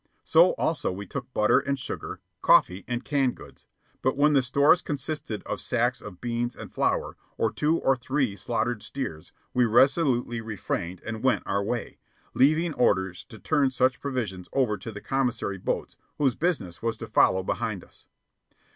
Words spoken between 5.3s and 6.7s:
of sacks of beans